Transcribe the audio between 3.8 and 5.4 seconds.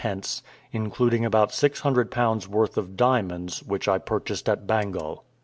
I purchased at Bengal.